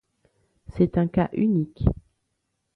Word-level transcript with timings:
C’est 0.69 0.97
un 0.97 1.05
cas 1.05 1.29
unique. 1.31 1.83